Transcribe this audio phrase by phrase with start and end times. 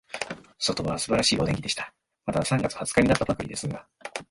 [0.57, 1.93] 外は素晴らしいお天気でした。
[2.25, 3.85] まだ三月二十日になったばかりですが、